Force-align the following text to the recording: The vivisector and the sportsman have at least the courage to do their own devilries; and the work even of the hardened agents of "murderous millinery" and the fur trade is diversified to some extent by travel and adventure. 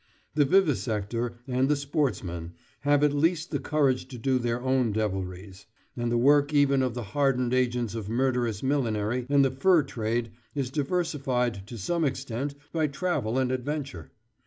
The 0.33 0.45
vivisector 0.45 1.37
and 1.47 1.69
the 1.69 1.75
sportsman 1.75 2.53
have 2.79 3.03
at 3.03 3.13
least 3.13 3.51
the 3.51 3.59
courage 3.59 4.07
to 4.07 4.17
do 4.17 4.39
their 4.39 4.59
own 4.59 4.91
devilries; 4.91 5.67
and 5.95 6.11
the 6.11 6.17
work 6.17 6.51
even 6.55 6.81
of 6.81 6.95
the 6.95 7.03
hardened 7.03 7.53
agents 7.53 7.93
of 7.93 8.09
"murderous 8.09 8.63
millinery" 8.63 9.27
and 9.29 9.45
the 9.45 9.51
fur 9.51 9.83
trade 9.83 10.31
is 10.55 10.71
diversified 10.71 11.67
to 11.67 11.77
some 11.77 12.03
extent 12.03 12.55
by 12.73 12.87
travel 12.87 13.37
and 13.37 13.51
adventure. 13.51 14.09